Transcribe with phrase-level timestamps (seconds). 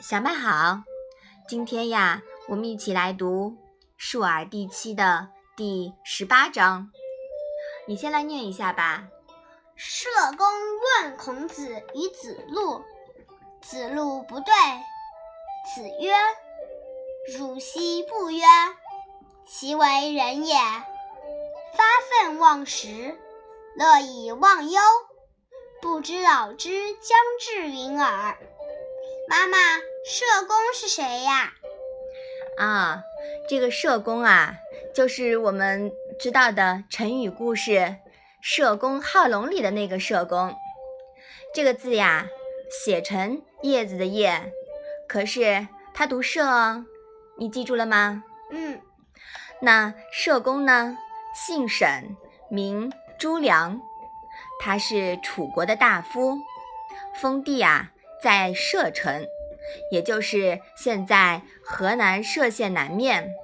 [0.00, 0.84] 小麦好，
[1.48, 3.50] 今天呀，我们一起来读
[3.96, 6.92] 《述而》第七的第十八章。
[7.88, 9.08] 你先来念一下吧。
[9.74, 10.46] 社公
[11.02, 12.80] 问孔子与子路，
[13.60, 14.54] 子路不对。
[15.74, 16.12] 子曰
[17.36, 18.44] ：“汝昔不曰，
[19.44, 20.54] 其为人也。
[20.54, 21.84] 发
[22.22, 23.18] 愤忘食，
[23.76, 24.80] 乐以忘忧，
[25.82, 28.38] 不知老之将至云尔。”
[29.28, 29.58] 妈妈，
[30.08, 31.52] 社公是谁呀？
[32.56, 33.02] 啊，
[33.46, 34.54] 这个社公啊，
[34.94, 37.72] 就是我们知道的成语故事
[38.40, 40.56] 《社公好龙》里的那个社公。
[41.52, 42.26] 这个字呀，
[42.70, 44.50] 写成叶子的叶，
[45.06, 46.86] 可是它读社哦，
[47.36, 48.24] 你记住了吗？
[48.50, 48.80] 嗯。
[49.60, 50.96] 那社公呢，
[51.34, 52.16] 姓沈，
[52.48, 53.78] 名朱良，
[54.58, 56.38] 他是楚国的大夫，
[57.20, 57.90] 封地啊。
[58.20, 59.24] 在射城，
[59.90, 63.34] 也就是现在河南歙县南面，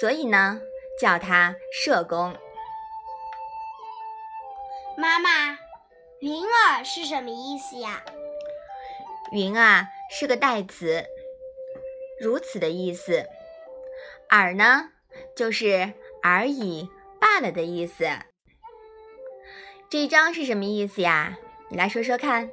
[0.00, 0.60] 所以呢，
[1.00, 2.36] 叫它社公。
[4.96, 5.58] 妈妈，
[6.20, 8.02] 云儿是什么意思呀？
[9.32, 11.04] 云啊，是个代词，
[12.20, 13.26] 如此的意思。
[14.30, 14.90] 尔呢，
[15.36, 16.88] 就是而已、
[17.20, 18.08] 罢了的意思。
[19.90, 21.38] 这一章是什么意思呀？
[21.68, 22.50] 你来说说看。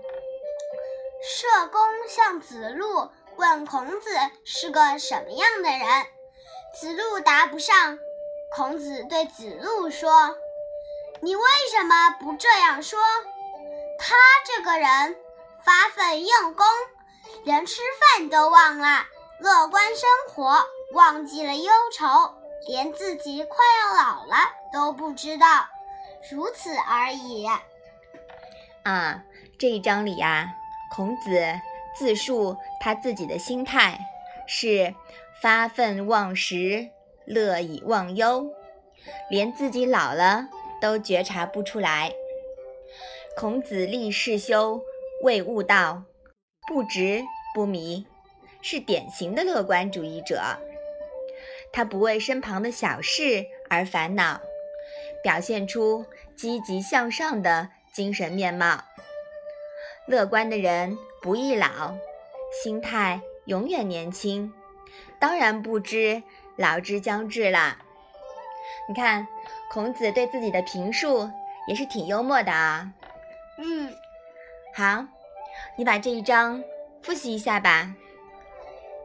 [1.24, 4.10] 社公向子路问孔子
[4.44, 6.06] 是个什么样的人，
[6.80, 8.00] 子路答不上。
[8.56, 10.36] 孔子对子路说
[11.22, 13.00] ：“你为什么不这样说？
[14.00, 14.16] 他
[14.48, 15.16] 这个人
[15.64, 16.66] 发奋用功，
[17.44, 17.82] 连吃
[18.18, 19.06] 饭都忘了，
[19.40, 22.34] 乐观生活，忘记了忧愁，
[22.68, 24.36] 连自己快要老了
[24.74, 25.68] 都不知道，
[26.32, 27.48] 如此而已。”
[28.84, 29.22] 啊，
[29.60, 30.56] 这一章里呀。
[30.94, 31.42] 孔子
[31.96, 33.98] 自述他自己的心态
[34.46, 34.94] 是
[35.42, 36.90] 发愤忘食，
[37.26, 38.52] 乐以忘忧，
[39.30, 40.50] 连自己老了
[40.82, 42.12] 都觉察不出来。
[43.38, 44.82] 孔子立世修，
[45.24, 46.04] 未悟道，
[46.68, 47.24] 不执
[47.56, 48.06] 不迷，
[48.62, 50.42] 是典型的乐观主义者。
[51.72, 54.42] 他不为身旁的小事而烦恼，
[55.24, 58.84] 表现出积极向上的精神面貌。
[60.12, 61.96] 乐观的人不易老，
[62.62, 64.54] 心态永远年轻，
[65.20, 66.22] 当然不知
[66.58, 67.78] 老之将至啦。
[68.90, 69.26] 你看，
[69.72, 71.32] 孔子对自己的评述
[71.66, 72.92] 也是挺幽默的啊。
[73.58, 73.96] 嗯，
[74.76, 75.06] 好，
[75.78, 76.62] 你把这一章
[77.02, 77.96] 复习一下吧。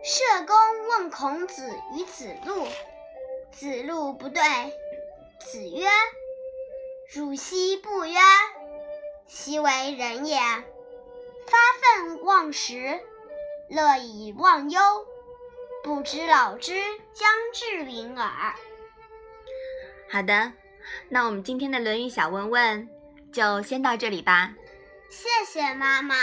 [0.03, 0.57] 社公
[0.89, 2.67] 问孔子与子路，
[3.53, 4.43] 子路不对。
[5.39, 5.87] 子曰
[7.15, 8.19] ：“汝昔不曰，
[9.29, 10.37] 其为人也。”
[11.47, 13.01] 发愤忘食，
[13.69, 14.81] 乐以忘忧，
[15.83, 16.75] 不知老之
[17.13, 18.55] 将至云耳。
[20.11, 20.53] 好的，
[21.09, 22.89] 那我们今天的《论语》小问问
[23.33, 24.55] 就先到这里吧。
[25.09, 26.17] 谢谢妈妈。